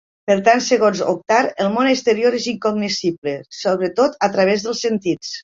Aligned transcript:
Per 0.29 0.35
tant, 0.45 0.61
segons 0.67 1.03
Oktar, 1.11 1.41
el 1.65 1.69
món 1.75 1.89
exterior 1.89 2.39
és 2.39 2.47
incognoscible, 2.53 3.35
sobretot 3.59 4.19
a 4.31 4.33
través 4.39 4.67
dels 4.71 4.85
sentits. 4.89 5.33